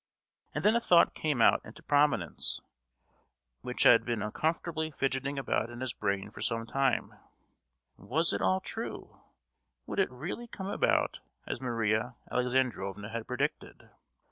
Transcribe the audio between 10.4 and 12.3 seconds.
come about as Maria